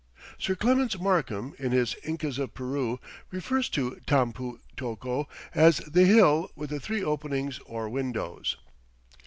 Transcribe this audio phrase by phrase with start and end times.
[0.39, 2.97] Sir Clements Markham, in his "Incas of Peru,"
[3.29, 8.57] refers to Tampu tocco as "the hill with the three openings or windows."